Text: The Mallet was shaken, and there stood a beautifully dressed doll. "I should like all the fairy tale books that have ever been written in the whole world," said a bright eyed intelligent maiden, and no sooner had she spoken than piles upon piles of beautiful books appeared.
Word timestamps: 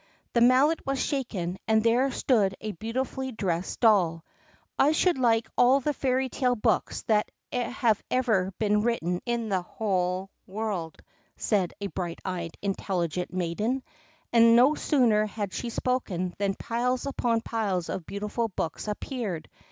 The 0.33 0.41
Mallet 0.41 0.83
was 0.83 0.99
shaken, 0.99 1.59
and 1.67 1.83
there 1.83 2.09
stood 2.09 2.55
a 2.59 2.71
beautifully 2.71 3.31
dressed 3.31 3.81
doll. 3.81 4.25
"I 4.79 4.93
should 4.93 5.19
like 5.19 5.47
all 5.55 5.79
the 5.79 5.93
fairy 5.93 6.27
tale 6.27 6.55
books 6.55 7.03
that 7.03 7.29
have 7.53 8.01
ever 8.09 8.51
been 8.57 8.81
written 8.81 9.21
in 9.27 9.49
the 9.49 9.61
whole 9.61 10.31
world," 10.47 10.99
said 11.37 11.73
a 11.79 11.85
bright 11.85 12.17
eyed 12.25 12.57
intelligent 12.63 13.31
maiden, 13.31 13.83
and 14.33 14.55
no 14.55 14.73
sooner 14.73 15.27
had 15.27 15.53
she 15.53 15.69
spoken 15.69 16.33
than 16.39 16.55
piles 16.55 17.05
upon 17.05 17.41
piles 17.41 17.87
of 17.87 18.07
beautiful 18.07 18.47
books 18.47 18.87
appeared. 18.87 19.47